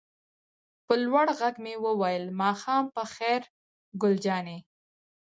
[0.85, 3.41] په لوړ غږ مې وویل: ماښام په خیر
[4.01, 4.57] ګل جانې.